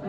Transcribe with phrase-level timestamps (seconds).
[0.00, 0.08] This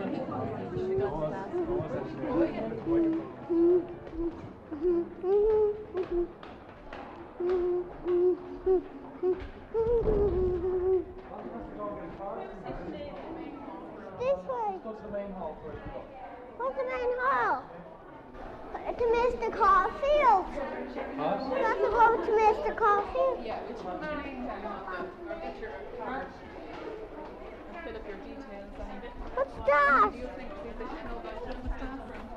[14.48, 14.78] way.
[14.82, 15.78] Go to the main hall first.
[16.56, 17.62] What's the main hall?
[18.92, 19.48] To Mr.
[19.56, 20.44] Caulfield.
[21.16, 21.36] Huh?
[21.60, 22.76] Not to go to Mr.
[22.76, 23.44] Caulfield.
[23.44, 24.00] Yeah, it's from
[27.92, 28.72] the get your card, fill up your details,
[29.34, 30.10] What's that?
[30.14, 32.28] you think they should know about in the staff room.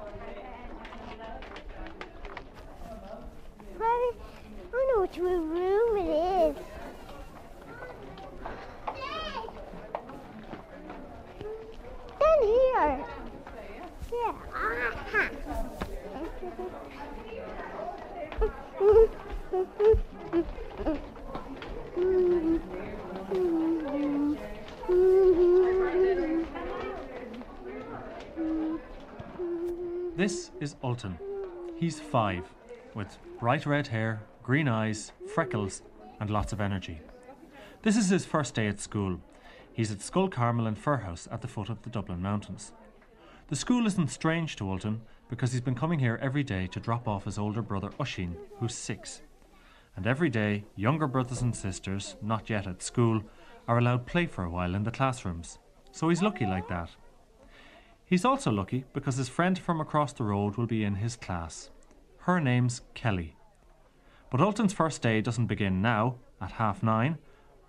[3.78, 6.58] I don't know which room it is.
[12.20, 13.06] Down here.
[14.12, 14.36] Yeah.
[14.54, 15.24] Aha.
[30.16, 31.18] This is Ultan.
[31.78, 32.44] He's five,
[32.94, 35.82] with bright red hair, green eyes, freckles,
[36.20, 37.00] and lots of energy.
[37.82, 39.20] This is his first day at school.
[39.74, 42.72] He's at Scoil Carmel and Firhouse at the foot of the Dublin Mountains.
[43.48, 47.08] The school isn't strange to Ultan because he's been coming here every day to drop
[47.08, 49.22] off his older brother Oisín, who's six.
[49.96, 53.22] And every day, younger brothers and sisters, not yet at school,
[53.68, 55.60] are allowed play for a while in the classrooms.
[55.92, 56.90] So he's lucky like that.
[58.06, 61.72] He's also lucky because his friend from across the road will be in his class.
[62.20, 63.36] Her name's Kelly.
[64.30, 67.18] But Ultan's first day doesn't begin now, at half nine.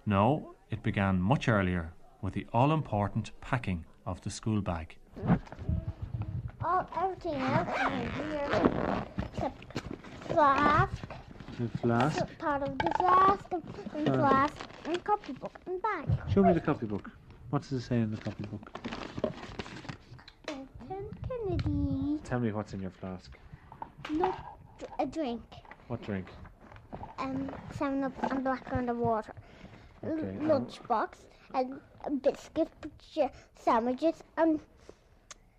[0.05, 4.97] No, it began much earlier, with the all important packing of the school bag.
[6.65, 9.05] All, everything else in here.
[9.33, 9.81] Except
[10.29, 11.03] flask,
[11.59, 12.39] The flask?
[12.39, 13.63] part of the flask, and,
[13.95, 14.55] and flask,
[14.87, 16.07] and copybook, and bag.
[16.33, 17.11] Show me the copybook.
[17.51, 18.86] What does it say in the copybook?
[22.27, 23.39] Tell me what's in your flask.
[24.11, 24.59] Not
[24.99, 25.43] a drink.
[25.87, 26.27] What drink?
[27.19, 29.33] Um, seven up and black underwater.
[30.03, 31.09] L- Okay, Lunchbox
[31.55, 32.69] and a biscuit,
[33.59, 34.61] sandwiches, and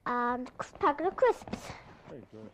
[0.05, 1.57] and a packet of crisps.
[2.09, 2.49] Very good.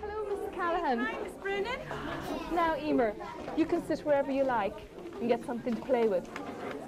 [0.00, 0.54] Hello, Mrs.
[0.54, 0.98] Callahan.
[1.00, 1.80] Hi, Miss Brennan.
[2.54, 3.14] Now, Emer,
[3.56, 4.78] you can sit wherever you like
[5.20, 6.28] and get something to play with.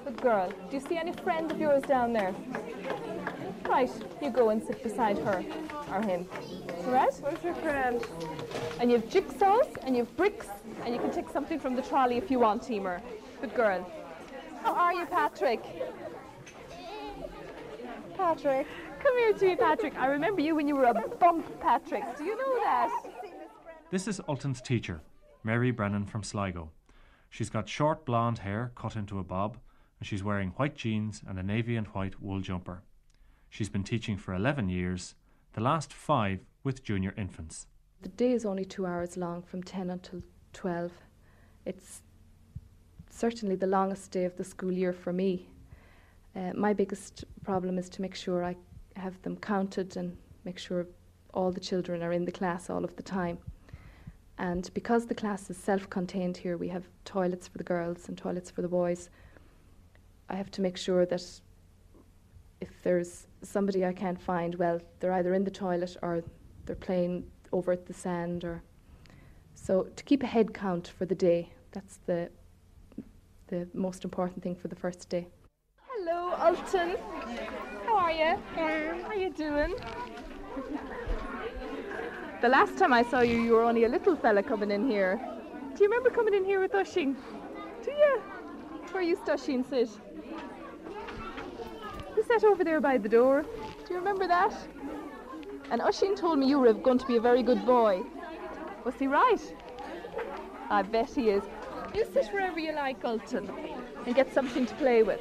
[0.04, 0.50] Good girl.
[0.70, 2.34] Do you see any friends of yours down there?
[3.68, 3.90] Right,
[4.22, 5.44] you go and sit beside her
[5.92, 6.26] or him.
[6.86, 7.12] All right?
[7.20, 8.02] Where's your friend?
[8.80, 10.48] And you have jigsaws and you have bricks
[10.84, 13.02] and you can take something from the trolley if you want, Emer.
[13.40, 13.86] Good girl.
[14.62, 15.62] How are you, Patrick?
[18.16, 18.66] Patrick.
[19.02, 19.96] Come here to me, Patrick.
[19.96, 22.04] I remember you when you were a bump, Patrick.
[22.16, 22.90] Do you know that?
[23.90, 25.02] This is Ulton's teacher,
[25.44, 26.70] Mary Brennan from Sligo.
[27.30, 29.56] She's got short blonde hair cut into a bob,
[30.00, 32.82] and she's wearing white jeans and a navy and white wool jumper.
[33.50, 35.14] She's been teaching for 11 years,
[35.52, 37.66] the last five with junior infants.
[38.02, 40.22] The day is only two hours long from 10 until
[40.52, 40.92] 12.
[41.64, 42.02] It's
[43.10, 45.48] certainly the longest day of the school year for me.
[46.36, 48.56] Uh, my biggest problem is to make sure I
[48.96, 50.86] have them counted and make sure
[51.34, 53.38] all the children are in the class all of the time.
[54.38, 58.16] And because the class is self contained here, we have toilets for the girls and
[58.16, 59.10] toilets for the boys.
[60.28, 61.24] I have to make sure that
[62.60, 66.22] if there's somebody I can't find, well, they're either in the toilet or
[66.66, 68.62] they're playing over at the sand or
[69.54, 72.30] so to keep a head count for the day that's the
[73.48, 75.26] the most important thing for the first day
[75.90, 76.96] Hello, Alton.
[77.86, 78.36] How are you?
[78.54, 79.74] How are you doing?
[82.40, 85.20] The last time I saw you, you were only a little fella coming in here.
[85.74, 87.16] Do you remember coming in here with Oisín?
[87.82, 88.22] Do you?
[88.92, 89.90] Where used Oisín sit?
[92.28, 93.42] Sat over there by the door?
[93.42, 94.54] Do you remember that?
[95.70, 98.02] And Oisín told me you were going to be a very good boy.
[98.84, 99.40] Was he right?
[100.68, 101.42] I bet he is.
[101.94, 103.50] You sit wherever you like, Alton,
[104.04, 105.20] and get something to play with.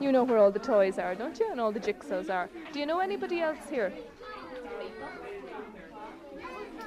[0.00, 1.50] You know where all the toys are, don't you?
[1.50, 2.48] And all the jigsaws are.
[2.72, 3.92] Do you know anybody else here?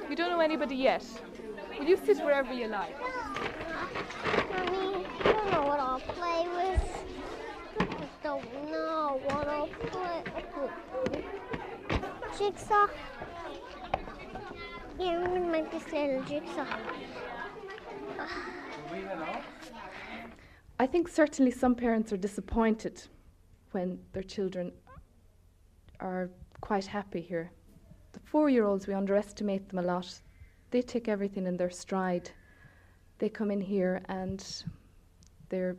[0.08, 1.04] You don't know anybody yet.
[1.78, 2.98] Will you sit wherever you like?
[4.50, 6.69] Mommy, I don't know what I'll play with.
[8.22, 9.68] Don't know what I'll
[11.10, 11.24] with.
[12.38, 12.86] Jigsaw.
[14.98, 16.66] Yeah, I'm gonna make this little jigsaw.
[20.78, 23.02] i think certainly some parents are disappointed
[23.72, 24.72] when their children
[26.00, 26.30] are
[26.60, 27.50] quite happy here
[28.12, 30.20] the four year olds we underestimate them a lot
[30.70, 32.30] they take everything in their stride
[33.18, 34.64] they come in here and
[35.50, 35.76] they're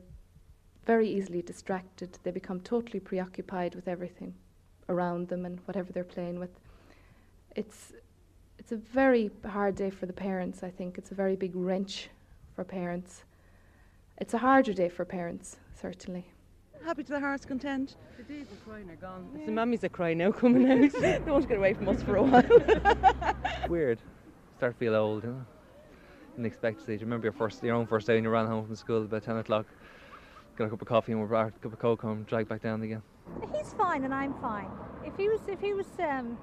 [0.86, 2.18] very easily distracted.
[2.24, 4.34] They become totally preoccupied with everything
[4.90, 6.52] around them and whatever they're playing with.
[7.56, 7.94] It's
[8.58, 10.98] it's a very hard day for the parents, I think.
[10.98, 12.10] It's a very big wrench
[12.56, 13.24] for parents.
[14.18, 16.28] It's a harder day for parents, certainly.
[16.86, 17.96] Happy to the heart's content.
[18.18, 19.28] The days of crying are gone.
[19.36, 20.92] It's the mummies that cry now coming out.
[21.02, 23.36] they won't get away from us for a while.
[23.70, 24.00] Weird.
[24.58, 25.46] Start to feel old, you know.
[26.32, 26.94] Didn't expect to see.
[26.94, 29.04] Do you remember your first, your own first day when you ran home from school
[29.04, 29.66] about 10 o'clock?
[30.62, 32.62] Got a cup of coffee and we brought a cup of coke and dragged back
[32.62, 33.02] down again.
[33.52, 34.70] He's fine and I'm fine.
[35.04, 36.38] If he was, if he was um,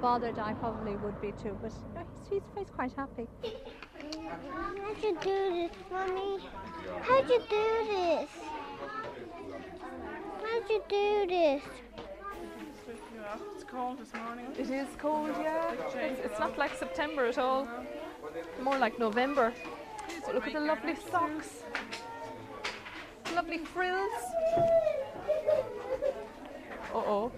[0.00, 1.58] bothered, I probably would be too.
[1.60, 3.26] But uh, he's, he's quite happy.
[4.52, 6.38] How'd you do this, Mummy?
[7.02, 8.30] How'd you do this?
[10.44, 11.62] How'd you do this?
[13.56, 14.46] It's cold this morning.
[14.56, 15.72] It is cold, yeah.
[15.72, 17.66] It's, it's not like September at all.
[18.62, 19.52] More like November.
[20.24, 21.64] But look at the lovely socks.
[23.34, 24.12] Lovely frills.
[26.94, 27.32] Uh oh.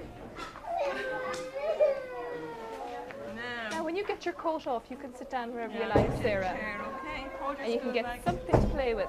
[3.71, 6.55] Now, when you get your coat off, you can sit down wherever you like, Sarah.
[7.01, 7.27] okay.
[7.41, 9.09] Hold And you can get something to play with.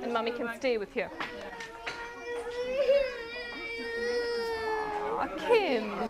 [0.00, 1.06] And Mummy can stay with you.
[5.18, 6.08] Aw, Kim.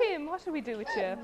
[0.00, 1.16] Kim, what do we do with you?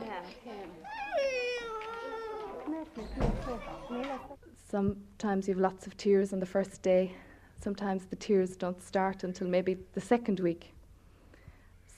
[4.70, 7.12] Sometimes you have lots of tears on the first day.
[7.61, 10.72] Sometimes the tears don't start until maybe the second week.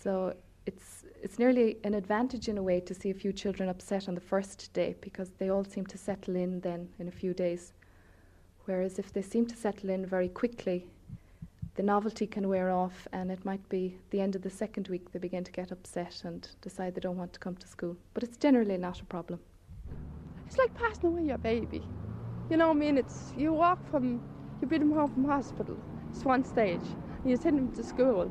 [0.02, 0.34] So
[0.64, 4.14] it's it's nearly an advantage in a way to see a few children upset on
[4.14, 7.74] the first day because they all seem to settle in then in a few days.
[8.64, 10.86] Whereas if they seem to settle in very quickly,
[11.74, 15.12] the novelty can wear off and it might be the end of the second week
[15.12, 17.96] they begin to get upset and decide they don't want to come to school.
[18.14, 19.40] But it's generally not a problem.
[20.46, 21.82] It's like passing away your baby.
[22.52, 22.98] You know I mean?
[22.98, 24.20] It's you walk from
[24.60, 25.74] you bring them home from hospital.
[26.10, 26.82] It's one stage,
[27.22, 28.30] and you send them to school.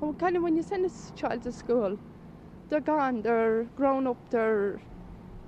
[0.00, 1.98] And kind of when you send a s- child to school,
[2.70, 3.20] they're gone.
[3.20, 4.16] They're grown up.
[4.30, 4.80] They're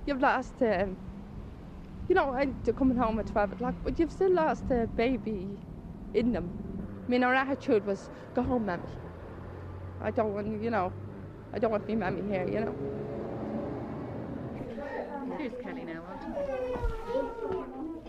[0.05, 0.61] you've lost.
[0.61, 0.95] Um,
[2.07, 5.47] you know, they're coming home at twelve o'clock, but you've still lost a baby
[6.13, 6.51] in them.
[7.03, 8.83] I mean, our attitude was go home, mammy.
[10.01, 10.93] I don't want you know,
[11.51, 12.47] I don't want me mammy here.
[12.47, 12.75] You know.
[15.39, 16.03] Here's Kelly now.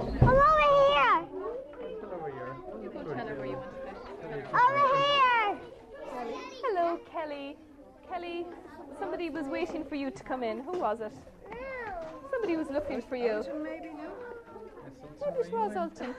[0.01, 1.25] I'm over here.
[2.15, 3.57] over here.
[4.55, 5.59] Over here.
[6.63, 6.99] Hello,
[7.29, 7.57] Kelly.
[8.09, 8.47] Kelly,
[8.99, 10.63] somebody was waiting for you to come in.
[10.63, 11.13] Who was it?
[12.31, 13.45] Somebody was looking for you.
[13.63, 13.89] Maybe
[15.27, 16.15] it was Alton.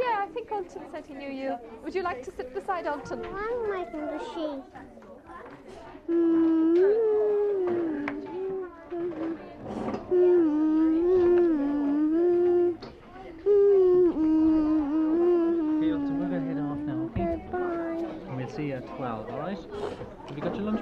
[0.00, 1.56] Yeah, I think Alton said he knew you.
[1.84, 3.24] Would you like to sit beside Alton?
[3.24, 4.64] I'm making the sheep.
[10.10, 10.51] Okay,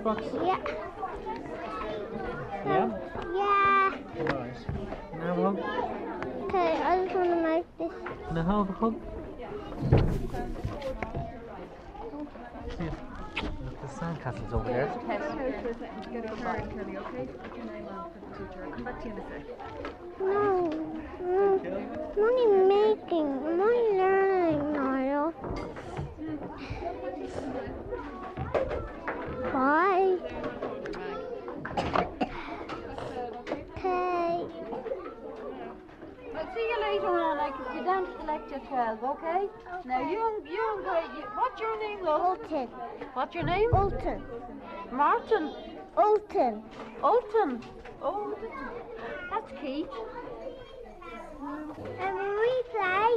[0.04, 0.20] lunchbox?
[0.46, 0.58] Yeah.
[2.66, 2.82] Yeah?
[2.82, 2.90] Um,
[3.34, 3.90] yeah.
[4.20, 4.58] Alright.
[5.14, 5.58] Now hug.
[6.48, 7.92] Okay, I just want to make this.
[8.32, 8.94] Now have a hug.
[13.64, 14.88] Look, the sandcastle's over there.
[20.20, 20.94] No.
[21.20, 21.60] No.
[22.16, 23.26] I'm only making.
[23.26, 25.32] I'm only learning, Niall.
[29.52, 30.16] Bye.
[33.78, 34.46] Okay.
[36.36, 37.38] I'll see you later on.
[37.38, 38.04] I can get down
[38.50, 39.46] to the 12, okay?
[39.84, 42.20] Now, you you you, what's your name, love?
[42.20, 42.68] Alton.
[43.14, 43.70] What's your name?
[43.72, 44.22] Alton.
[44.92, 45.54] Martin.
[45.96, 46.62] Alton.
[47.02, 47.62] Alton.
[48.02, 48.34] Oh,
[49.30, 49.86] that's Keith.
[52.00, 53.12] And when we play.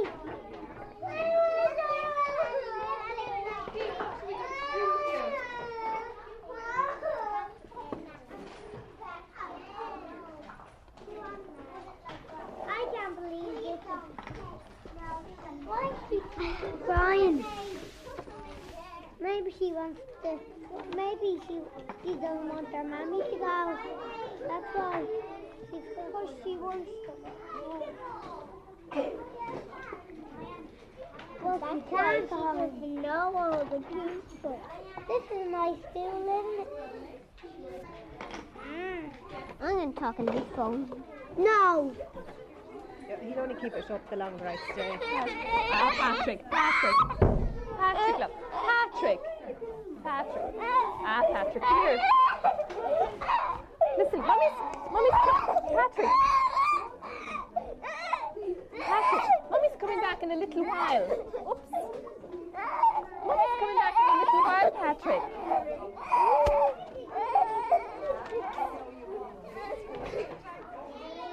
[12.66, 14.73] I can't believe this.
[15.64, 16.20] Why is she
[16.86, 17.44] Brian?
[19.20, 20.38] Maybe she wants to.
[20.96, 21.60] Maybe she
[22.04, 23.78] she doesn't want her mommy to go.
[24.48, 25.04] That's why.
[25.70, 26.94] She, because she wants to.
[31.42, 34.60] Well, she can't know all the people.
[35.08, 37.84] This is my school, isn't it?
[38.66, 39.10] Mm.
[39.60, 41.04] I'm going to talk on this phone.
[41.36, 41.92] No!
[43.06, 44.98] He'll only keep it up the longer I stay.
[45.72, 46.96] Ah, Patrick, Patrick.
[47.78, 48.30] Patrick, love.
[48.50, 49.20] Patrick.
[50.02, 50.54] Patrick.
[50.60, 51.98] Ah, Patrick, here.
[53.98, 54.52] Listen, mommy's,
[54.90, 55.12] mommy's,
[55.68, 56.12] Patrick.
[58.80, 59.24] Patrick.
[59.50, 61.04] Mummy's coming back in a little while.
[61.50, 61.72] Oops.
[63.26, 65.22] Mummy's coming back in a little while, Patrick.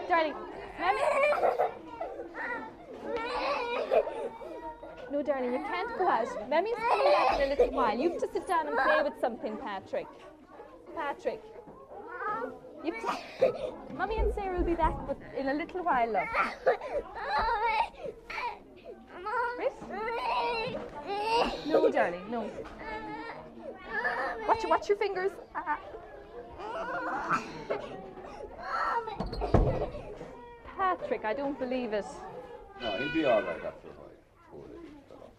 [0.10, 0.36] Darling.
[5.12, 6.50] No, darling, you can't go out.
[6.50, 7.98] Mommy's coming back in a little while.
[7.98, 10.08] You have to sit down and play with something, Patrick.
[10.96, 11.44] Patrick.
[12.84, 12.94] You.
[13.96, 14.96] Mummy and Sarah will be back
[15.38, 16.28] in a little while, love.
[19.60, 19.72] Right?
[21.68, 22.50] No, darling, no.
[24.48, 25.32] Watch, watch your fingers.
[25.56, 25.78] Ah.
[30.82, 32.06] Patrick, I don't believe it.
[32.82, 34.10] No, he'll be all right after a while.
[34.50, 35.32] Poor little fellow.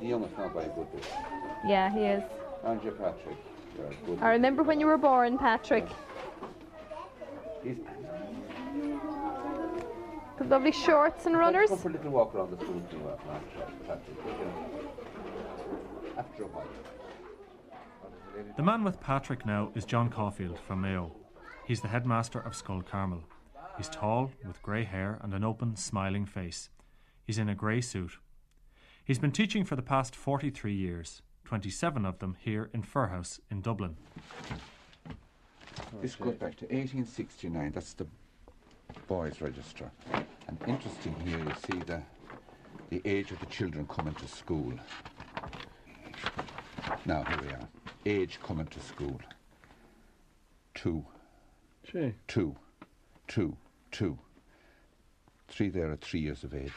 [0.00, 1.06] The youngest not very good this.
[1.66, 2.22] Yeah, he is.
[2.64, 3.36] Aren't you, Patrick?
[3.76, 4.22] You're a good.
[4.22, 5.86] I remember when you were born, Patrick.
[7.62, 7.76] He's
[10.38, 11.68] The lovely shorts and runners.
[11.68, 13.86] Go for a little walk around the school too, uh, Patrick.
[13.86, 14.16] Patrick.
[14.24, 14.90] you know.
[16.16, 16.64] After a while.
[18.56, 21.12] The man with Patrick now is John Caulfield from Mayo.
[21.66, 23.22] He's the headmaster of Scoil Carmel.
[23.80, 26.68] He's tall, with grey hair and an open, smiling face.
[27.26, 28.18] He's in a grey suit.
[29.06, 33.62] He's been teaching for the past 43 years, 27 of them here in Firhouse in
[33.62, 33.96] Dublin.
[36.02, 37.72] This goes back to 1869.
[37.74, 38.06] That's the
[39.08, 39.90] boys' register.
[40.12, 42.02] And interesting here, you see the
[42.90, 44.74] the age of the children coming to school.
[47.06, 47.68] Now here we are.
[48.04, 49.18] Age coming to school.
[50.74, 51.02] Two.
[51.90, 52.12] Gee.
[52.28, 52.54] Two.
[53.26, 53.56] Two.
[53.90, 54.18] Two.
[55.48, 56.72] Three there at three years of age.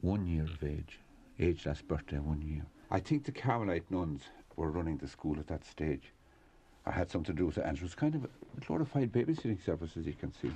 [0.00, 0.98] One year of age.
[1.38, 2.62] Age last birthday, one year.
[2.90, 4.22] I think the Carmelite nuns
[4.56, 6.12] were running the school at that stage.
[6.86, 8.28] I had something to do with it, and it was kind of a
[8.64, 10.50] glorified babysitting service, as you can see.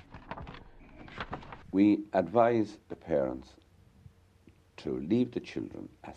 [1.71, 3.51] We advise the parents
[4.79, 6.17] to leave the children as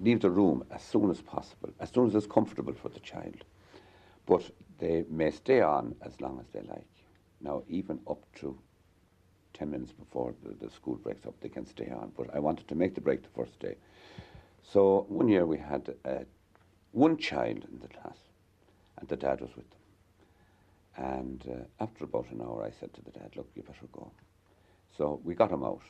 [0.00, 3.44] leave the room as soon as possible, as soon as it's comfortable for the child.
[4.26, 6.86] But they may stay on as long as they like.
[7.40, 8.58] Now, even up to
[9.54, 12.12] 10 minutes before the, the school breaks up, they can stay on.
[12.16, 13.76] But I wanted to make the break the first day.
[14.62, 16.24] So one year we had uh,
[16.92, 18.16] one child in the class,
[18.98, 19.80] and the dad was with them.
[20.96, 24.10] And uh, after about an hour, I said to the dad, Look, you better go.
[24.96, 25.82] So we got him out.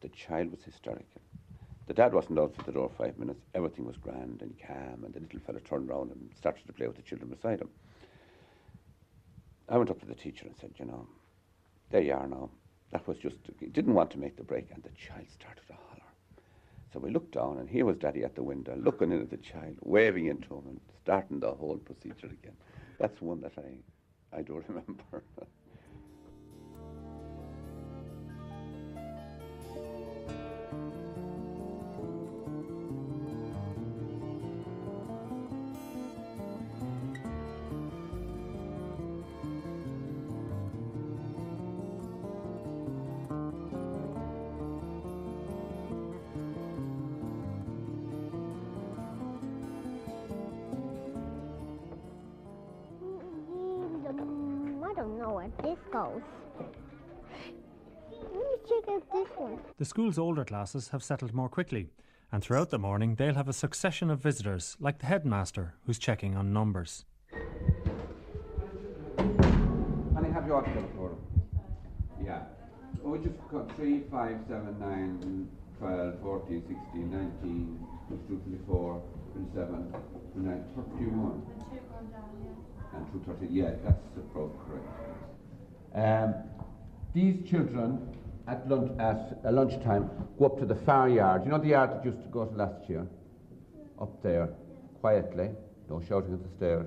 [0.00, 1.20] The child was hysterical.
[1.86, 3.44] The dad wasn't out for the door five minutes.
[3.54, 6.86] Everything was grand and calm, and the little fella turned around and started to play
[6.86, 7.68] with the children beside him.
[9.68, 11.06] I went up to the teacher and said, You know,
[11.90, 12.50] there you are now.
[12.92, 15.74] That was just, he didn't want to make the break, and the child started to
[15.74, 16.02] holler.
[16.92, 19.36] So we looked down, and here was Daddy at the window, looking in at the
[19.36, 22.54] child, waving into him, and starting the whole procedure again.
[22.98, 25.24] That's one that I, I don't remember.
[55.26, 56.22] Know where this goes.
[58.10, 59.60] Let me check out this one.
[59.78, 61.90] The school's older classes have settled more quickly,
[62.30, 66.36] and throughout the morning they'll have a succession of visitors, like the headmaster, who's checking
[66.36, 67.04] on numbers.
[67.32, 67.40] Can
[70.16, 71.18] I have your bill for them?
[72.24, 72.42] Yeah.
[73.04, 79.02] Oh, we just got 3, 5, 7, 9, 12, 14, 16, 19, 22, 24,
[79.32, 79.94] 27,
[80.34, 81.42] 29, 31.
[82.94, 84.86] And 230, yeah, that's about correct.
[85.96, 86.34] Um,
[87.14, 88.06] these children
[88.46, 91.44] at, lunch, at uh, lunchtime go up to the far yard.
[91.44, 93.06] You know the yard that used to go to last year?
[93.98, 94.50] Up there,
[95.00, 95.50] quietly,
[95.88, 96.86] no shouting at the stairs.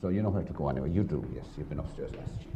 [0.00, 0.90] So you know where to go anyway.
[0.90, 1.44] You do, yes.
[1.58, 2.52] You've been upstairs last year.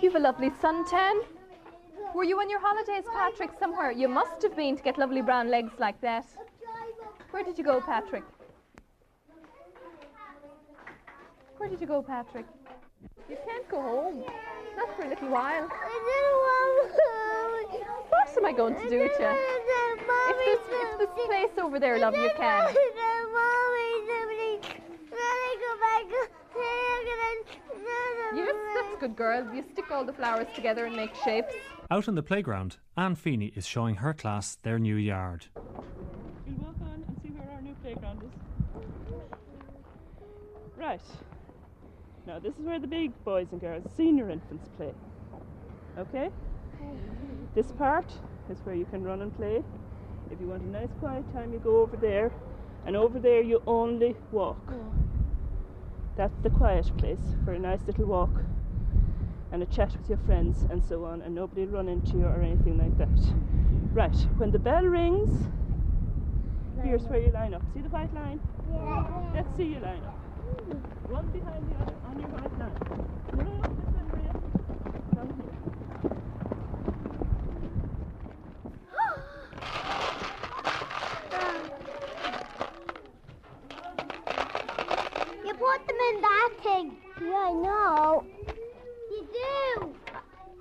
[0.00, 1.22] You have a lovely suntan.
[2.12, 3.92] Were you on your holidays, Patrick, somewhere?
[3.92, 6.26] You must have been to get lovely brown legs like that.
[7.30, 8.24] Where did you go, Patrick?
[11.58, 12.46] Where did you go, Patrick?
[13.28, 14.24] You can't go home.
[14.76, 15.68] Not for a little while.
[18.08, 19.26] What am I going to do with you?
[19.26, 22.74] If there's, if there's place over there, love, you can.
[28.34, 29.54] Yes, that's good, girl.
[29.54, 31.54] You stick all the flowers together and make shapes.
[31.90, 35.46] Out on the playground, Anne Feeney is showing her class their new yard.
[35.54, 38.30] We'll walk on and see where our new playground is.
[40.78, 41.02] Right.
[42.26, 44.92] Now, this is where the big boys and girls, senior infants, play.
[45.98, 46.30] Okay?
[47.54, 48.12] This part
[48.50, 49.62] is where you can run and play.
[50.30, 52.30] If you want a nice quiet time, you go over there.
[52.86, 54.72] And over there, you only walk.
[56.16, 58.30] That's the quiet place for a nice little walk
[59.50, 62.24] and a chat with your friends and so on, and nobody will run into you
[62.24, 63.34] or anything like that.
[63.92, 65.48] Right, when the bell rings,
[66.82, 67.62] here's where you line up.
[67.74, 68.40] See the white line?
[69.34, 70.21] Let's see you line up.
[71.08, 72.76] One behind the other on your white line.
[73.36, 74.32] No, no, no, this Maria.
[75.14, 76.72] Down here.
[85.44, 86.96] You put them in that thing.
[87.20, 88.24] Yeah, I know.
[89.10, 89.94] You do.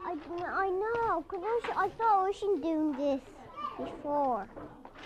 [0.04, 0.16] I,
[0.48, 3.22] I know, because I, sh- I saw Ocean doing this
[3.78, 4.48] before.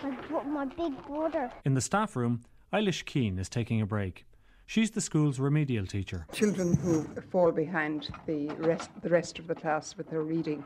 [0.02, 1.50] My, bro- my big brother.
[1.64, 4.24] In the staff room, Eilish Keane is taking a break.
[4.68, 6.26] She's the school's remedial teacher.
[6.32, 10.64] Children who fall behind the rest, the rest of the class with their reading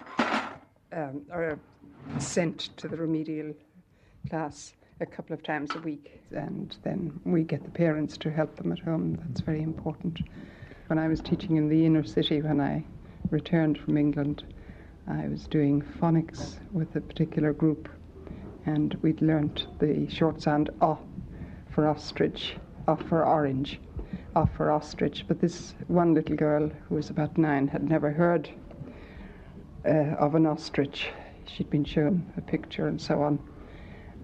[0.93, 1.59] um, are
[2.19, 3.55] sent to the remedial
[4.29, 8.57] class a couple of times a week, and then we get the parents to help
[8.57, 9.19] them at home.
[9.27, 10.21] That's very important.
[10.87, 12.85] When I was teaching in the inner city, when I
[13.31, 14.45] returned from England,
[15.07, 17.89] I was doing phonics with a particular group,
[18.65, 20.97] and we'd learnt the short sound ah
[21.71, 22.57] for ostrich,
[22.89, 23.79] ah for orange,
[24.37, 25.25] ah for ostrich.
[25.27, 28.49] But this one little girl who was about nine had never heard
[29.87, 31.09] uh, of an ostrich.
[31.47, 33.39] She'd been shown a picture and so on.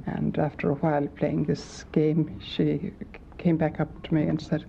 [0.07, 2.92] And after a while playing this game, she
[3.38, 4.64] came back up to me and said,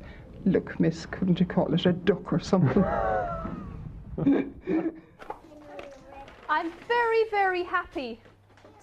[0.45, 2.83] Look, miss, couldn't you call it a duck or something?
[6.49, 8.19] I'm very, very happy.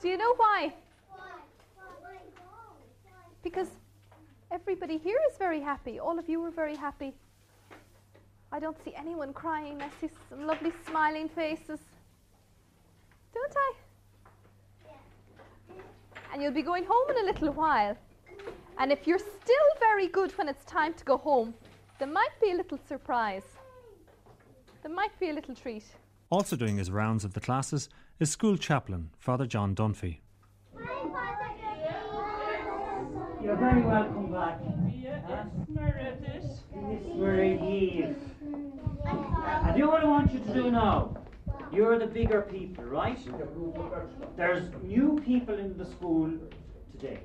[0.02, 0.74] Do you know why?
[3.42, 3.68] Because
[4.54, 5.98] everybody here is very happy.
[5.98, 7.12] All of you are very happy.
[8.52, 9.82] I don't see anyone crying.
[9.82, 11.80] I see some lovely smiling faces.
[13.34, 13.72] Don't I?
[16.32, 17.96] And you'll be going home in a little while.
[18.78, 21.54] And if you're still very good when it's time to go home,
[21.98, 23.42] there might be a little surprise.
[24.82, 25.84] There might be a little treat.
[26.30, 27.88] Also doing his rounds of the classes
[28.20, 30.18] is school chaplain, Father John Dunphy.
[33.44, 34.59] You're very welcome back.
[34.90, 36.62] Yes, Meredith.
[36.74, 38.07] Miss Marie
[39.04, 41.14] And you know what I want you to do now?
[41.70, 43.18] You're the bigger people, right?
[44.38, 46.33] There's new people in the school
[46.92, 47.20] today.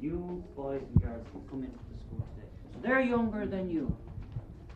[0.00, 2.48] New boys and girls who come into the school today.
[2.72, 3.92] So they're younger than you.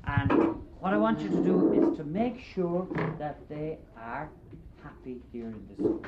[0.09, 2.89] And what I want you to do is to make sure
[3.21, 4.29] that they are
[4.83, 6.03] happy here in the school.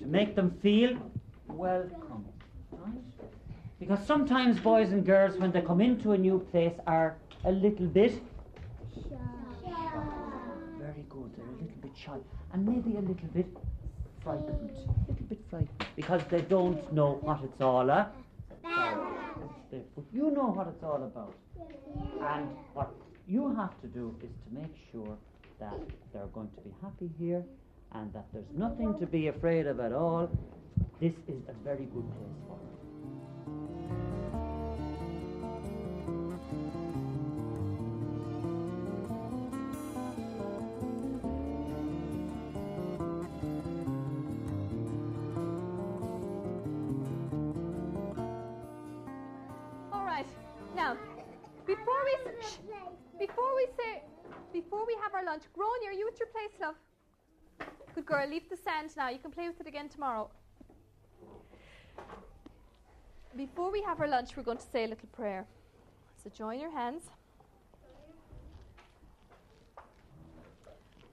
[0.00, 0.96] To make them feel
[1.46, 2.24] welcome.
[2.72, 3.37] Right?
[3.80, 7.86] Because sometimes boys and girls, when they come into a new place, are a little
[7.86, 8.12] bit
[8.94, 9.70] shy.
[10.78, 11.30] very good.
[11.36, 12.18] They're a little bit shy
[12.52, 13.46] and maybe a little bit
[14.22, 14.70] frightened.
[14.70, 18.14] A little bit frightened because they don't know what it's all about.
[19.70, 21.34] But you know what it's all about.
[22.20, 22.90] And what
[23.28, 25.16] you have to do is to make sure
[25.60, 25.78] that
[26.12, 27.44] they're going to be happy here
[27.92, 30.30] and that there's nothing to be afraid of at all.
[31.00, 32.77] This is a very good place for them.
[54.68, 56.74] Before we have our lunch, Grony, are you at your place, love?
[57.94, 58.28] Good girl.
[58.28, 59.08] Leave the sand now.
[59.08, 60.28] You can play with it again tomorrow.
[63.34, 65.46] Before we have our lunch, we're going to say a little prayer.
[66.22, 67.04] So join your hands.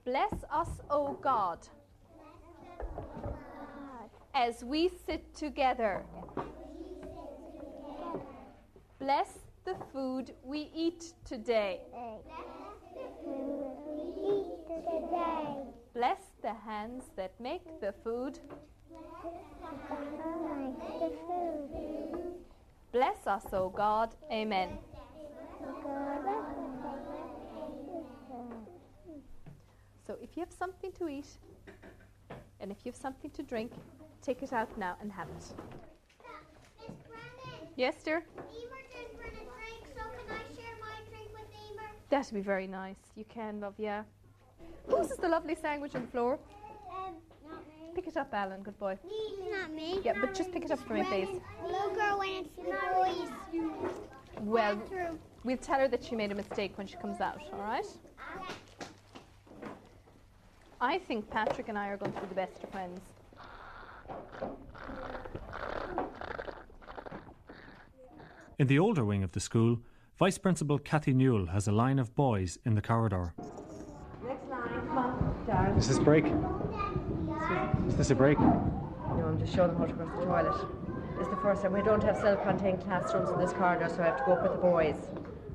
[0.04, 1.60] Bless us, O God,
[4.34, 6.04] as we sit together.
[9.00, 9.30] Bless
[9.64, 11.80] the food we eat today.
[15.94, 18.40] Bless the hands that make the food.
[22.92, 24.16] Bless us, O God.
[24.32, 24.78] Amen.
[30.06, 31.28] So if you have something to eat
[32.60, 33.72] and if you have something to drink,
[34.22, 35.54] take it out now and have it.
[37.76, 38.24] Yes, dear?
[42.16, 42.96] That'd be very nice.
[43.18, 44.04] You can, love, yeah.
[44.88, 46.40] Whose is the lovely sandwich on the floor?
[47.94, 48.62] Pick it up, Alan.
[48.64, 48.98] Good boy.
[49.52, 50.00] Not me.
[50.02, 51.28] Yeah, but just pick it up for me, please.
[51.62, 53.92] Little girl went to the boys.
[54.40, 54.82] Well,
[55.44, 57.86] we'll tell her that she made a mistake when she comes out, all right?
[60.80, 63.02] I think Patrick and I are going to be the best of friends.
[68.58, 69.80] In the older wing of the school,
[70.18, 73.34] Vice Principal Kathy Newell has a line of boys in the corridor.
[74.26, 75.78] Next line, come on, Darren.
[75.78, 76.24] Is this a break?
[77.90, 78.40] Is this a break?
[78.40, 80.68] No, I'm just showing them how to go to the toilet.
[81.20, 81.74] It's the first time.
[81.74, 84.54] We don't have self-contained classrooms in this corridor, so I have to go up with
[84.54, 84.96] the boys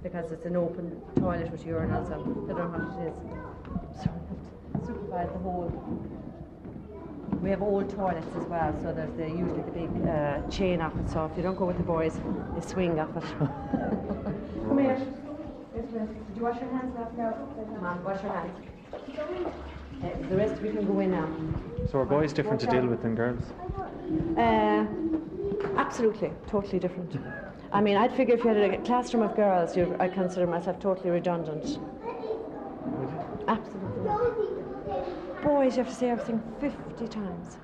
[0.03, 4.03] because it's an open toilet with urinals and they don't know what it is.
[4.03, 5.73] So I have to supervise the whole.
[7.42, 10.92] We have old toilets as well, so there's the, usually the big uh, chain off
[10.98, 11.08] it.
[11.10, 12.20] So if you don't go with the boys,
[12.54, 13.22] they swing off it.
[13.40, 14.98] Come here.
[15.74, 15.90] Did
[16.36, 17.32] you wash your hands last now?
[17.32, 18.52] Come on, wash your hands.
[20.02, 21.28] Uh, the rest we can go in now.
[21.90, 23.42] So are boys different to deal with than girls?
[24.36, 24.86] Uh,
[25.78, 27.16] absolutely, totally different.
[27.72, 30.78] I mean, I'd figure if you had a classroom of girls, you, I consider myself
[30.80, 31.78] totally redundant.
[33.46, 35.20] Absolutely.
[35.42, 37.57] Boys, you have to say everything 50 times.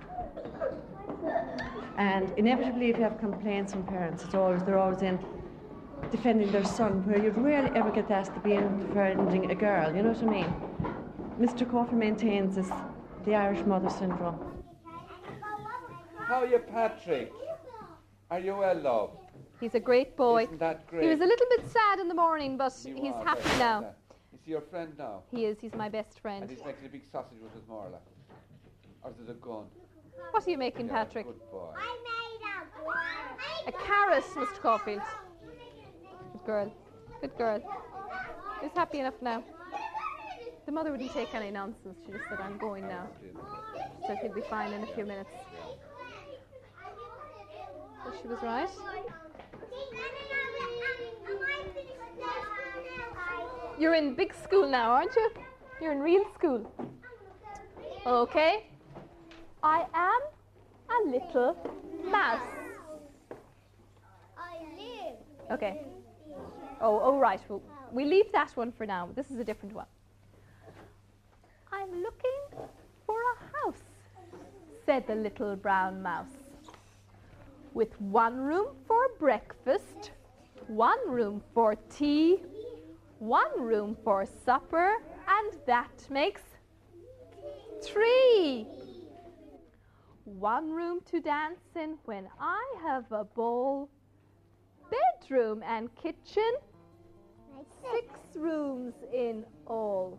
[1.98, 5.18] And inevitably, if you have complaints from parents, it's always they're always in
[6.10, 9.94] defending their son, where you'd rarely ever get asked to be in defending a girl.
[9.94, 10.54] You know what I mean?
[11.40, 11.70] Mr.
[11.70, 12.70] Coffey maintains this,
[13.24, 14.38] the Irish mother syndrome.
[16.18, 17.32] How are you, Patrick?
[18.30, 19.10] Are you well, love?
[19.60, 20.44] He's a great boy.
[20.44, 21.04] Isn't that great?
[21.04, 23.80] He was a little bit sad in the morning, but You he's happy now.
[23.80, 23.94] sad.
[24.46, 25.24] Is he your friend now?
[25.32, 25.58] He is.
[25.60, 26.42] He's my best friend.
[26.42, 26.56] And friend.
[26.56, 27.98] he's making a big sausage with his Marla.
[29.02, 29.64] Or is it a gun?
[30.30, 31.26] What are you making, Yeah, Patrick?
[31.26, 31.72] Good boy.
[31.76, 34.60] I made A a carrot, Mr.
[34.60, 35.02] Caulfield.
[36.32, 36.72] Good girl.
[37.20, 37.60] Good girl.
[38.62, 39.42] He's happy enough now.
[40.64, 41.98] The mother wouldn't take any nonsense.
[42.06, 43.08] She just said, I'm going now.
[43.20, 45.30] She said he'll be fine in a few minutes.
[48.04, 48.68] So she was right.
[53.78, 55.30] You're in big school now, aren't you?
[55.82, 56.72] You're in real school.
[58.06, 58.66] Okay.
[59.62, 60.20] I am
[60.88, 61.56] a little
[62.10, 62.40] mouse.
[64.38, 65.16] I live.
[65.50, 65.82] Okay.
[66.80, 67.40] Oh, oh, right.
[67.48, 67.60] Well,
[67.92, 69.10] we leave that one for now.
[69.14, 69.86] This is a different one.
[71.70, 72.68] I'm looking
[73.06, 73.82] for a house,
[74.86, 76.32] said the little brown mouse.
[77.74, 80.12] With one room for breakfast,
[80.66, 82.40] one room for tea,
[83.18, 84.96] one room for supper,
[85.28, 86.42] and that makes
[87.82, 88.66] three.
[90.24, 93.88] One room to dance in when I have a ball,
[94.90, 96.52] bedroom and kitchen,
[97.82, 100.18] six rooms in all.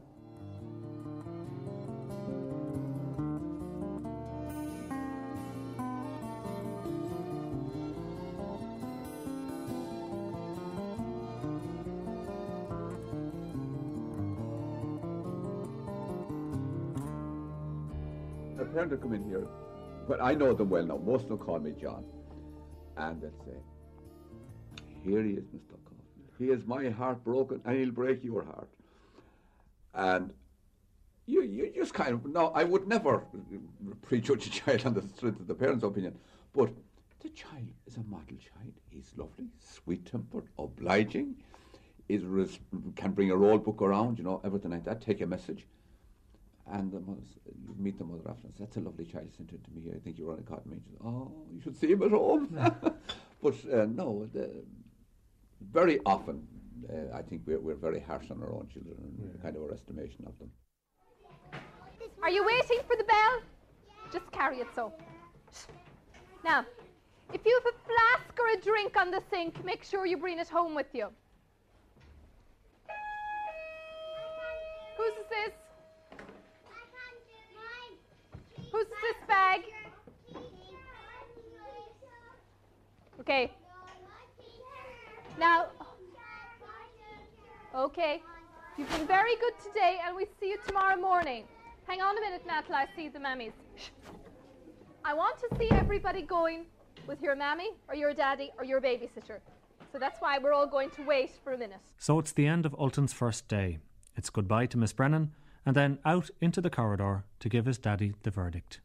[18.78, 19.48] Parent will come in here,
[20.08, 20.98] but I know them well now.
[20.98, 22.04] Most of them call me John.
[22.96, 23.58] And they'll say,
[25.04, 25.72] Here he is, Mr.
[25.84, 26.04] Coffey.
[26.38, 28.70] He is my heart broken, and he'll break your heart.
[29.96, 30.32] And
[31.26, 33.24] you, you just kind of, no, I would never
[34.04, 36.16] prejudge a child on the strength of the parent's opinion,
[36.54, 36.70] but
[37.22, 38.74] the child is a model child.
[38.92, 41.34] He's lovely, sweet tempered, obliging,
[42.10, 42.22] is
[42.96, 45.66] can bring a roll book around, you know, everything like that, take a message.
[46.70, 49.60] And the mother, you meet the mother after says, That's a lovely child sent in
[49.60, 49.94] to me here.
[49.96, 50.78] I think you're on a cotton me.
[50.86, 52.50] She Oh, you should see him at home.
[53.42, 54.50] but uh, no, the,
[55.72, 56.46] very often,
[56.90, 59.74] uh, I think we're, we're very harsh on our own children and kind of our
[59.74, 60.52] estimation of them.
[62.22, 63.42] Are you waiting for the bell?
[64.12, 64.92] Just carry it so.
[66.44, 66.66] Now,
[67.34, 70.40] if you have a flask or a drink on the sink, make sure you bring
[70.40, 71.08] it home with you.
[74.98, 75.52] Whose is this?
[78.72, 79.62] Whose is this bag?
[83.28, 83.52] Okay.
[85.38, 85.66] Now,
[87.76, 88.24] okay.
[88.78, 91.44] You've been very good today, and we see you tomorrow morning.
[91.88, 93.52] Hang on a minute now till I see the mammies.
[95.04, 96.68] I want to see everybody going
[97.06, 99.40] with your mammy or your daddy or your babysitter.
[99.92, 101.82] So that's why we're all going to wait for a minute.
[101.98, 103.80] So it's the end of Ultan's first day.
[104.16, 105.34] It's goodbye to Miss Brennan,
[105.66, 108.80] and then out into the corridor to give his daddy the verdict.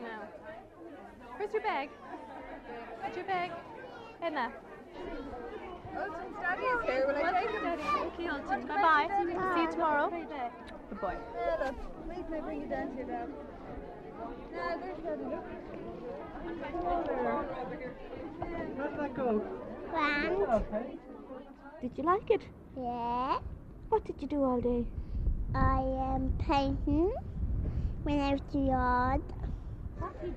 [0.00, 0.22] Now,
[1.36, 1.90] where's your bag?
[3.14, 3.50] Where's your bag?
[4.22, 4.52] Edna.
[5.96, 7.06] Ultan's daddy here.
[7.06, 7.62] Will I take him?
[7.64, 8.66] Okay, Ultan.
[8.66, 9.06] Bye bye.
[9.54, 10.10] See you tomorrow.
[10.10, 11.14] Good boy.
[11.38, 11.74] Ella,
[12.08, 13.28] wait till I bring you down to your dad.
[14.52, 15.24] No, there's daddy.
[18.76, 19.44] How did that go?
[19.90, 20.42] Grand.
[20.42, 20.98] Okay.
[21.82, 22.42] Did you like it?
[22.76, 23.38] Yeah.
[23.90, 24.84] What did you do all day?
[25.54, 25.78] I
[26.16, 27.14] am painting,
[28.04, 29.22] went out to the yard,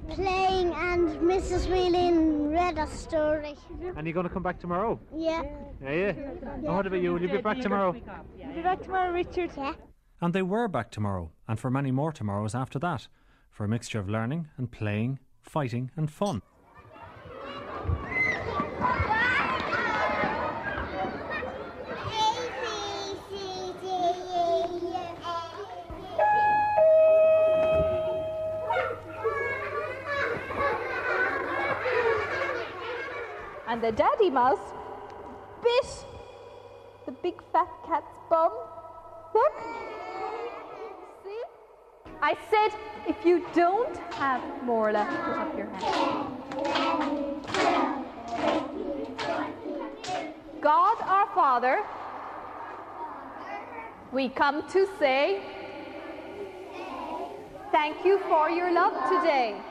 [0.10, 1.70] playing, and Mrs.
[1.70, 3.56] Whelan read a story.
[3.96, 5.00] And you're going to come back tomorrow?
[5.15, 5.43] Yeah.
[5.82, 6.10] Yeah, yeah.
[6.10, 7.13] And what about you?
[7.13, 7.96] Will you be back tomorrow?
[8.38, 9.52] You'll be back tomorrow, Richard?
[9.58, 9.74] Yeah.
[10.22, 13.08] And they were back tomorrow, and for many more tomorrows after that,
[13.52, 16.41] for a mixture of learning and playing, fighting and fun.
[33.67, 34.73] And the daddy mouse
[35.62, 36.06] bit
[37.06, 38.51] the big fat cat's bum.
[39.34, 39.53] Look.
[41.23, 41.43] See?
[42.21, 42.77] I said
[43.08, 46.38] if you don't have more Morla, put up your hand.
[50.62, 51.84] God our Father,
[54.12, 55.41] we come to say
[57.71, 59.62] thank you for your love today.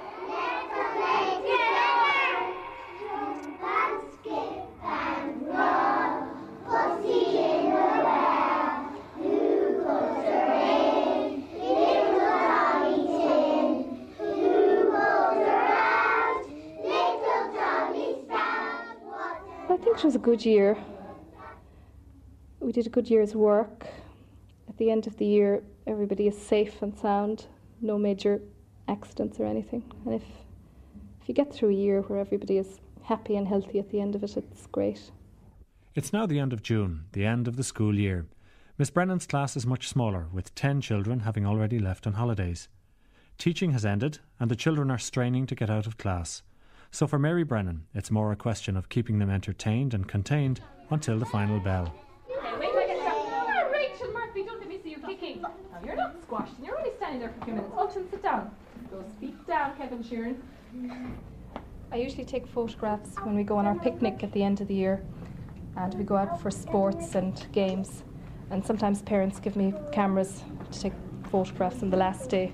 [19.96, 20.76] It was a good year.
[22.60, 23.86] We did a good year's work.
[24.68, 27.46] At the end of the year, everybody is safe and sound,
[27.80, 28.42] no major
[28.88, 29.82] accidents or anything.
[30.04, 30.22] And if
[31.20, 34.14] if you get through a year where everybody is happy and healthy at the end
[34.14, 35.10] of it, it's great.
[35.94, 38.26] It's now the end of June, the end of the school year.
[38.78, 42.68] Miss Brennan's class is much smaller, with 10 children having already left on holidays.
[43.38, 46.42] Teaching has ended, and the children are straining to get out of class.
[46.90, 51.18] So for Mary Brennan, it's more a question of keeping them entertained and contained until
[51.18, 51.94] the final bell.
[52.30, 53.32] Okay, wait till I get started.
[53.34, 55.42] Oh, Rachel Murphy, don't let me see you kicking.
[55.42, 55.52] Now,
[55.84, 57.72] you're not squashed, and you're only standing there for a few minutes.
[57.76, 58.50] Alton, sit down.
[58.90, 60.36] Go feet down, Kevin Sheeran.
[61.92, 64.74] I usually take photographs when we go on our picnic at the end of the
[64.74, 65.02] year,
[65.76, 68.04] and we go out for sports and games.
[68.50, 70.92] And sometimes parents give me cameras to take
[71.30, 72.52] photographs on the last day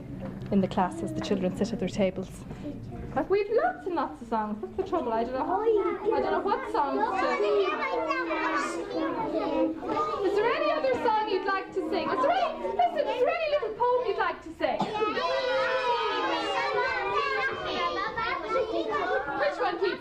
[0.50, 2.30] in the class as the children sit at their tables.
[3.14, 4.56] But we've lots and lots of songs.
[4.62, 5.12] What's the trouble?
[5.12, 5.60] I don't know.
[5.60, 7.26] I don't know what songs to.
[10.26, 12.08] Is there any other song you'd like to sing?
[12.08, 14.78] Is there any, listen, is there any little poem you'd like to sing?
[19.38, 20.00] Which one, Keith?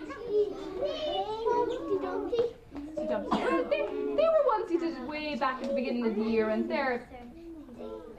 [3.11, 3.81] Well, they,
[4.15, 7.07] they were ones you did way back at the beginning of the year, and they're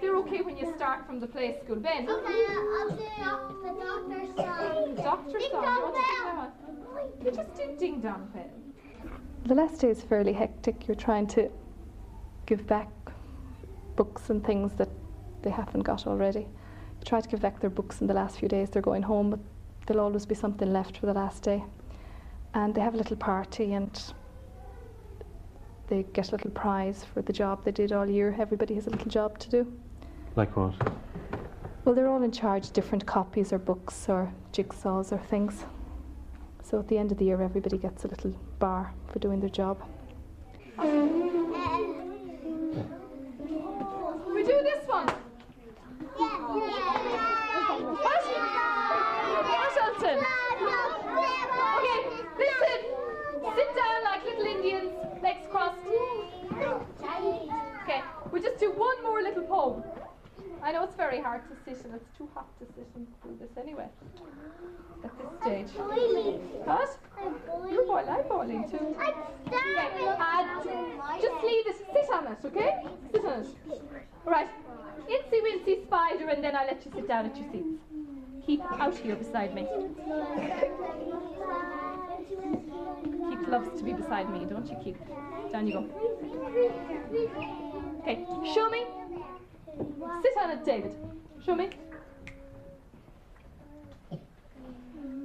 [0.03, 1.77] they're okay when you start from the play school.
[1.77, 2.05] Ben.
[2.05, 2.99] Doctor song.
[4.99, 6.51] You want to sing that one?
[7.25, 8.51] You just do Ding Dong Bell.
[9.45, 10.89] The last day is fairly hectic.
[10.89, 11.49] You're trying to
[12.47, 12.89] give back
[13.95, 14.89] books and things that
[15.43, 16.41] they haven't got already.
[16.41, 19.31] You try to give back their books in the last few days they're going home,
[19.31, 19.41] but
[19.87, 21.65] there'll always be something left for the last day.
[22.55, 24.13] And they have a little party and
[25.87, 28.35] they get a little prize for the job they did all year.
[28.39, 29.73] Everybody has a little job to do.
[30.35, 30.73] Like what?
[31.85, 35.67] Well, they're all in charge different copies or books or jigsaws or things.
[36.63, 39.51] So at the end of the year, everybody gets a little bar for doing their
[39.51, 39.83] job.
[40.79, 40.89] We
[44.43, 45.07] do this one.
[46.17, 46.41] What?
[49.51, 50.19] What, Alton?
[51.79, 52.01] Okay,
[52.39, 52.81] listen.
[53.55, 54.93] Sit down like little Indians,
[55.23, 55.77] legs crossed.
[57.83, 59.83] Okay, we just do one more little poem.
[60.65, 63.37] I know it's very hard to sit and it's too hot to sit and do
[63.41, 63.89] this anyway.
[65.03, 65.73] At this stage.
[66.65, 66.99] What?
[67.69, 68.77] You're boiling, I'm boiling too.
[68.77, 69.12] Okay,
[69.53, 72.85] uh, just leave it, sit on it, okay?
[73.13, 73.49] Sit on it.
[74.25, 74.49] Right.
[75.09, 77.81] Incy Wincy Spider and then I'll let you sit down at your seats.
[78.47, 79.67] Keep out here beside me.
[83.29, 84.99] Keith loves to be beside me, don't you, Keith?
[85.53, 85.87] Down you go.
[88.01, 88.87] Okay, show me.
[90.23, 90.95] Sit on it, David.
[91.45, 91.71] Show me.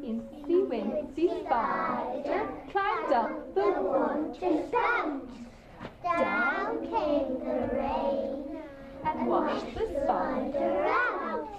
[0.08, 5.28] Incy Wincy Spider climbed up the wondrous spout.
[6.02, 8.58] Down came the rain
[9.04, 11.50] and washed the spider out.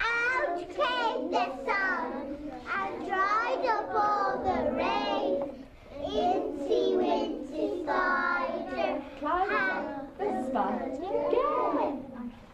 [0.00, 5.66] Out came the sun and dried up all the rain.
[6.04, 10.92] Incy Wincy Spider Climbed up the spider
[11.26, 12.04] again.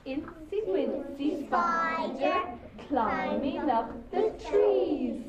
[0.06, 5.22] Incy Wincy Spider climbing up the trees.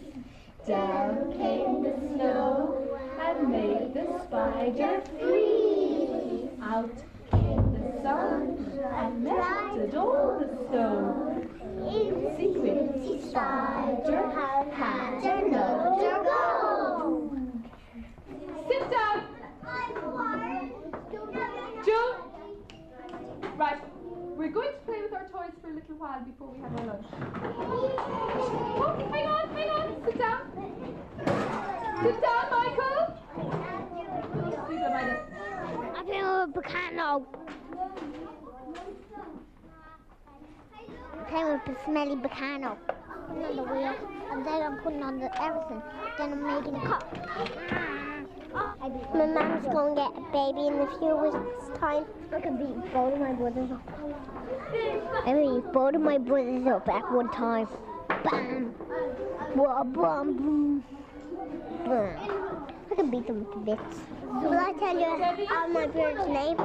[0.65, 2.87] Down came the snow
[3.19, 6.49] and made the spider free.
[6.61, 6.89] Out
[7.31, 11.45] came the sun and melted all the snow.
[11.79, 17.31] Itsy bitsy spider had another go.
[18.67, 19.17] Sit down.
[21.85, 22.15] Joe.
[23.55, 23.81] Right,
[24.35, 26.85] we're going to play with our toys for a little while before we have our
[26.85, 27.05] lunch.
[28.81, 30.05] Oh, hang on, hang on.
[30.05, 30.41] Sit down.
[32.01, 32.99] Sit down, Michael.
[34.67, 35.19] Sit down, Michael.
[35.95, 37.25] I think I'm a Bacano.
[41.21, 42.77] Okay, with the smelly Bacano.
[43.29, 43.95] Putting on the wheel,
[44.31, 45.81] and then I'm putting on the everything.
[46.17, 47.03] Then I'm making a cup.
[49.13, 52.05] My mom's going to get a baby in a few weeks' time.
[52.33, 53.81] I can beat both of my brothers up.
[55.27, 57.67] I both of my brothers up at one time.
[58.07, 58.73] Bam!
[59.55, 60.83] Wah, bam, boom.
[61.85, 62.67] Bam.
[62.91, 63.99] I can beat them to bits.
[64.41, 66.59] Will I tell you all my brothers' names?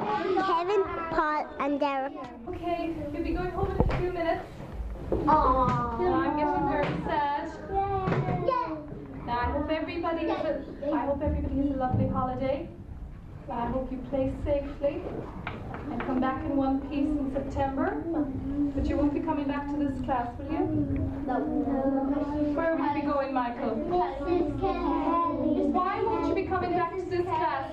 [0.46, 2.12] Kevin, Paul, and Derek.
[2.48, 4.53] Okay, you'll be going home in a few minutes.
[5.22, 5.94] Aww.
[6.00, 7.52] I'm getting very sad.
[9.26, 12.68] Now, I hope everybody has a, I hope everybody has a lovely holiday.
[13.50, 15.02] I hope you play safely
[15.90, 18.02] and come back in one piece in September.
[18.74, 20.58] But you won't be coming back to this class, will you?
[21.26, 21.38] No.
[22.54, 23.76] Where will you be going, Michael?
[25.70, 27.70] Why won't you be coming back to this class?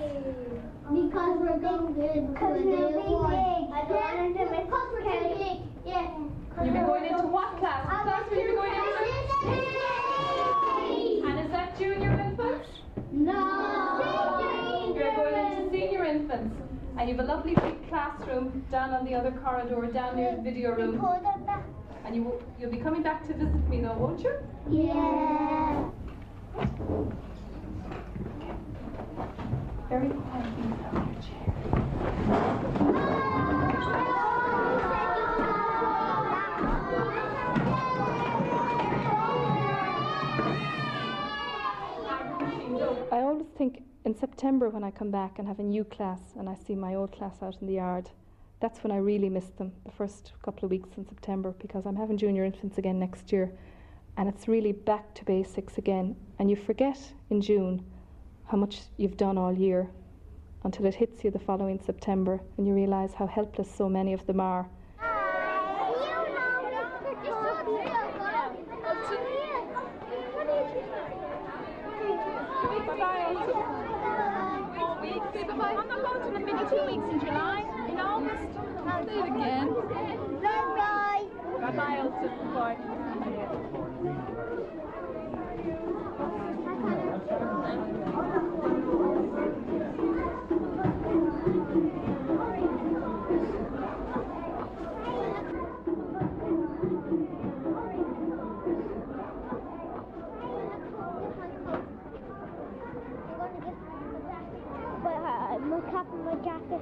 [0.94, 2.34] Because we're going good.
[2.34, 3.08] Because we're big.
[3.74, 5.58] I don't want to make Because we're too big.
[5.86, 6.08] Yeah.
[6.58, 7.86] You'll be going into what class?
[7.86, 8.82] What class will you be going into?
[11.28, 12.68] And is that junior infants?
[13.12, 14.94] No.
[14.96, 16.56] You're going into senior infants.
[16.98, 20.42] And you have a lovely big classroom down on the other corridor, down near the
[20.42, 21.00] video room.
[22.06, 24.34] And you, will- you'll be coming back to visit me though, won't you?
[24.70, 25.90] Yeah.
[29.90, 33.18] Very quietly your chair.
[44.12, 46.96] In September when I come back and have a new class and I see my
[46.96, 48.10] old class out in the yard,
[48.60, 51.96] that's when I really miss them, the first couple of weeks in September, because I'm
[51.96, 53.54] having junior infants again next year.
[54.18, 56.18] And it's really back to basics again.
[56.40, 57.86] And you forget in June
[58.48, 59.90] how much you've done all year
[60.66, 64.28] until it hits you the following September and you realise how helpless so many of
[64.28, 64.70] them are.
[75.82, 78.58] I'm not going to the mini two weeks in July, in August.
[78.86, 79.74] I'll do it again.
[80.42, 81.26] Bye-bye.
[81.62, 81.98] Bye-bye,
[82.72, 83.02] Ultan.
[83.02, 84.62] Bye.
[105.04, 106.82] But uh, my cap and my jacket.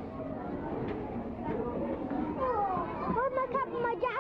[3.15, 4.19] Where's my cap and my jacket?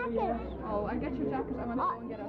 [0.00, 0.36] Jacket.
[0.64, 1.56] Oh, I'll get your jacket.
[1.60, 2.26] I'm gonna go and get it.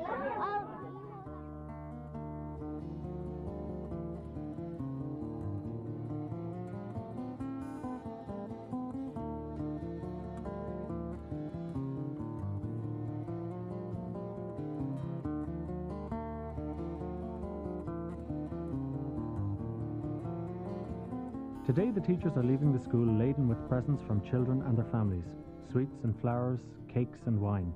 [21.65, 25.37] Today, the teachers are leaving the school laden with presents from children and their families
[25.71, 26.59] sweets and flowers,
[26.93, 27.73] cakes and wine.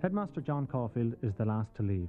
[0.00, 2.08] Headmaster John Caulfield is the last to leave.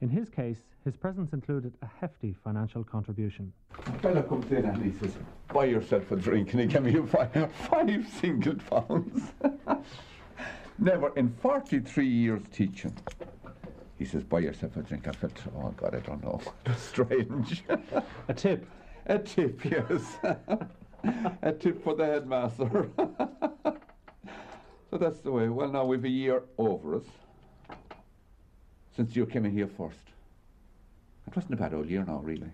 [0.00, 3.52] In his case, his presents included a hefty financial contribution.
[3.86, 5.16] A fellow comes in and he says,
[5.52, 9.32] buy yourself a drink, and he gave me five, five single pounds.
[10.78, 12.96] Never in 43 years teaching.
[13.98, 15.08] He says, buy yourself a drink.
[15.08, 16.40] I felt, oh God, I don't know.
[16.76, 17.64] Strange.
[18.28, 18.66] a tip?
[19.06, 20.18] A tip, yes.
[21.42, 22.88] a tip for the headmaster.
[24.98, 25.48] So that's the way.
[25.48, 27.04] Well, now we've a year over us
[28.96, 29.96] since you came in here first.
[31.26, 32.50] It wasn't a bad old year now, really.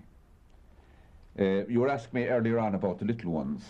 [1.38, 3.64] Uh, you were asking me earlier on about the little ones.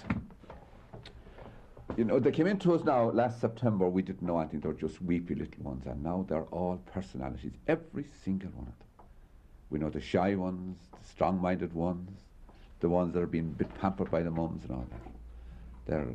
[1.97, 3.89] You know, they came into us now last September.
[3.89, 4.61] We didn't know anything.
[4.61, 7.53] They were just weepy little ones, and now they're all personalities.
[7.69, 9.07] Every single one of them.
[9.71, 12.11] We know the shy ones, the strong-minded ones,
[12.81, 15.13] the ones that are being bit pampered by the mums and all that.
[15.87, 16.09] They're,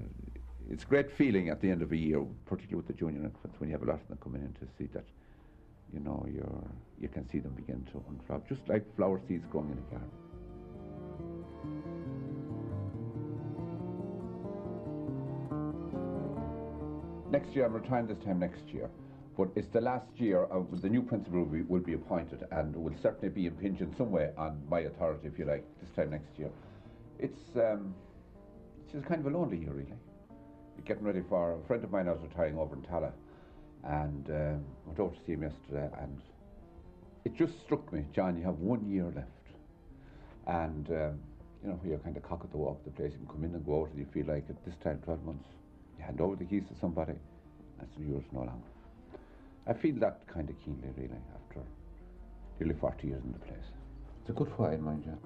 [0.69, 3.59] it's a great feeling at the end of a year, particularly with the junior infants,
[3.59, 5.05] when you have a lot of them coming in to see that,
[5.91, 6.63] you know, you're,
[6.99, 10.09] you can see them begin to unflower, just like flower seeds growing in a garden.
[17.31, 18.89] Next year, I'm retiring this time next year,
[19.37, 22.75] but it's the last year of the new principal will be, will be appointed and
[22.75, 26.11] will certainly be impinged in some way on my authority, if you like, this time
[26.11, 26.49] next year.
[27.17, 27.95] It's, um,
[28.83, 29.93] it's just kind of a lonely year, really.
[30.85, 33.13] Getting ready for a friend of mine I was retiring over in Tallaght,
[33.83, 36.19] and um, went over to see him yesterday, and
[37.25, 39.27] it just struck me, John, you have one year left,
[40.47, 41.19] and um,
[41.63, 43.11] you know, you're kind of cock at the walk of the place.
[43.11, 45.23] You can come in and go out, and you feel like at this time, 12
[45.25, 45.49] months,
[45.97, 48.69] you hand over the keys to somebody, and it's yours no longer.
[49.67, 51.61] I feel that kind of keenly, really, after
[52.59, 53.67] nearly 40 years in the place.
[54.21, 55.17] It's a good wine, mind you.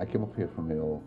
[0.00, 1.02] I came up here from Mayo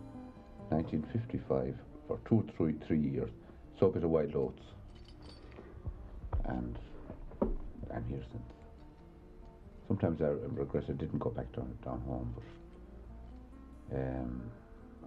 [0.69, 1.75] 1955
[2.07, 3.31] for two, three, three years,
[3.79, 4.61] saw a bit of wild oats,
[6.45, 6.77] and
[7.91, 8.43] I'm here since.
[9.87, 12.35] Sometimes I regret I didn't go back down, down home,
[13.89, 14.43] but um,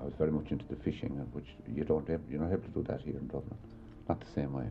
[0.00, 2.68] I was very much into the fishing, which you don't have, you're not able to
[2.68, 3.56] do that here in Dublin,
[4.08, 4.66] not the same way.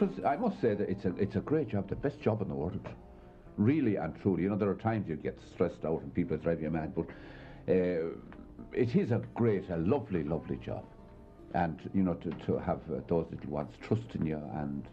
[0.00, 2.48] Was- I must say that it's a it's a great job, the best job in
[2.48, 2.80] the world,
[3.56, 4.42] really and truly.
[4.44, 7.06] You know, there are times you get stressed out and people drive you mad, but
[7.68, 8.10] uh,
[8.72, 10.84] it is a great, a lovely, lovely job,
[11.54, 14.84] and you know to to have uh, those little ones trusting you and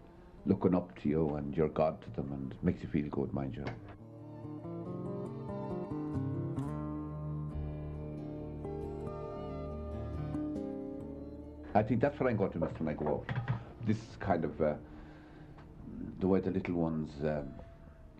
[0.45, 3.55] looking up to you and you're God to them, and makes you feel good, mind
[3.55, 3.65] you.
[11.75, 13.29] I think that's what I'm going to miss when I go out.
[13.85, 14.73] This kind of uh,
[16.19, 17.47] the way the little ones, um,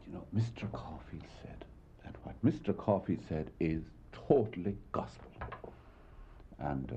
[0.05, 0.71] you know, Mr.
[0.71, 1.65] Caulfield said,
[2.05, 2.75] and what Mr.
[2.75, 3.81] Caulfield said is
[4.27, 5.31] totally gospel.
[6.59, 6.95] And uh,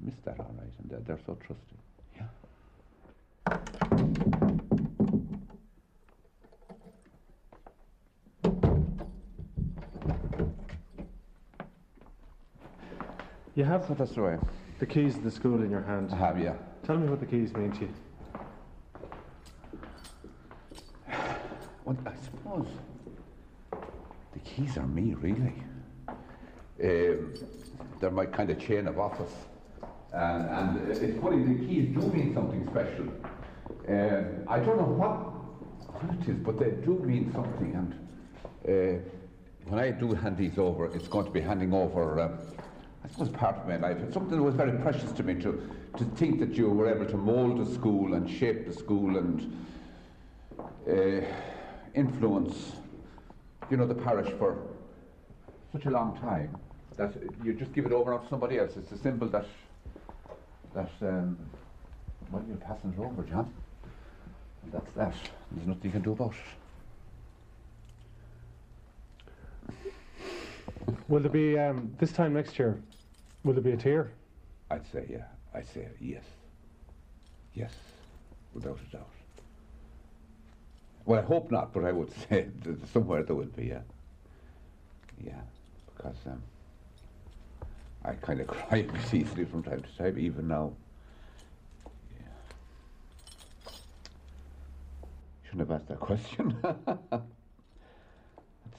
[0.00, 1.78] miss that all right, and they're, they're so trusting.
[2.16, 2.28] Yeah.
[13.54, 14.14] You have So that's
[14.78, 16.10] the keys of the school in your hand.
[16.12, 16.54] I have, yeah.
[16.84, 17.94] Tell me what the keys mean to you.
[21.88, 22.66] Well, I suppose
[23.70, 25.54] the keys are me, really.
[26.84, 27.32] Um,
[27.98, 29.32] they're my kind of chain of office.
[30.12, 33.06] And, and it's funny, the keys do mean something special.
[33.88, 35.16] Um, I don't know what,
[35.94, 37.74] what it is, but they do mean something.
[37.74, 37.94] And
[38.68, 39.02] uh,
[39.68, 42.38] when I do hand these over, it's going to be handing over, um,
[43.02, 43.96] I suppose, part of my life.
[44.02, 45.66] It's something that was very precious to me to,
[45.96, 49.66] to think that you were able to mould the school and shape the school and
[50.86, 51.24] uh,
[51.94, 52.72] influence,
[53.70, 54.56] you know, the parish for
[55.72, 56.56] such a long time
[56.96, 57.14] that
[57.44, 58.76] you just give it over to somebody else.
[58.76, 59.46] It's a symbol that
[60.74, 61.38] that um,
[62.30, 63.52] well, you're passing it over, John.
[64.62, 65.14] And that's that.
[65.52, 66.36] There's nothing you can do about it.
[71.08, 72.80] Will there be, um, this time next year,
[73.44, 74.10] will there be a tear?
[74.70, 75.24] I'd say yeah.
[75.54, 76.24] I'd say yes.
[77.54, 77.72] Yes,
[78.52, 79.17] without a doubt.
[81.08, 82.48] Well, I hope not, but I would say
[82.92, 83.80] somewhere there would be, yeah.
[85.18, 85.40] Yeah,
[85.96, 86.42] because um,
[88.04, 90.74] I kind of cry easily from time to time, even now.
[92.20, 92.26] Yeah.
[95.44, 96.54] Shouldn't have asked that question.
[96.62, 97.22] That's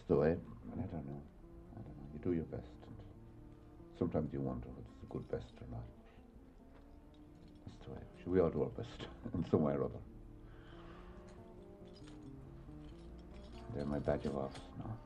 [0.08, 0.30] the way.
[0.30, 1.24] I don't know.
[1.74, 2.06] I don't know.
[2.14, 2.68] You do your best.
[3.98, 5.82] Sometimes you wonder whether it's a good best or not.
[7.66, 8.02] That's the way.
[8.22, 9.98] Should we all do our best in some way or other?
[13.76, 14.98] They're my badge of office now.